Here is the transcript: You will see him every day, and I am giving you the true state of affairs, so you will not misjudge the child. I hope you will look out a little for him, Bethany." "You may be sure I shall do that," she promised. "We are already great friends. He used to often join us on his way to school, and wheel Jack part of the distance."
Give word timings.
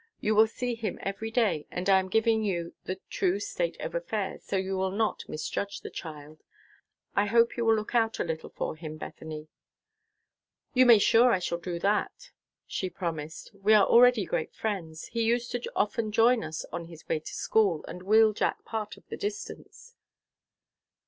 You 0.19 0.33
will 0.33 0.47
see 0.47 0.73
him 0.73 0.97
every 1.03 1.29
day, 1.29 1.67
and 1.69 1.87
I 1.87 1.99
am 1.99 2.09
giving 2.09 2.43
you 2.43 2.73
the 2.85 2.99
true 3.11 3.39
state 3.39 3.79
of 3.79 3.93
affairs, 3.93 4.43
so 4.43 4.55
you 4.55 4.75
will 4.75 4.89
not 4.89 5.23
misjudge 5.29 5.81
the 5.81 5.91
child. 5.91 6.41
I 7.15 7.27
hope 7.27 7.55
you 7.55 7.63
will 7.65 7.75
look 7.75 7.93
out 7.93 8.17
a 8.17 8.23
little 8.23 8.49
for 8.49 8.75
him, 8.75 8.97
Bethany." 8.97 9.47
"You 10.73 10.87
may 10.87 10.95
be 10.95 10.99
sure 11.01 11.31
I 11.31 11.37
shall 11.37 11.59
do 11.59 11.77
that," 11.81 12.31
she 12.65 12.89
promised. 12.89 13.51
"We 13.53 13.75
are 13.75 13.85
already 13.85 14.25
great 14.25 14.55
friends. 14.55 15.05
He 15.05 15.21
used 15.21 15.51
to 15.51 15.61
often 15.75 16.11
join 16.11 16.43
us 16.43 16.65
on 16.73 16.85
his 16.85 17.07
way 17.07 17.19
to 17.19 17.33
school, 17.35 17.85
and 17.87 18.01
wheel 18.01 18.33
Jack 18.33 18.65
part 18.65 18.97
of 18.97 19.07
the 19.09 19.17
distance." 19.17 19.93